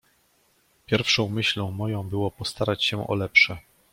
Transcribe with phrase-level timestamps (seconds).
[0.85, 3.57] "Pierwszą myślą moją było postarać się o lepsze."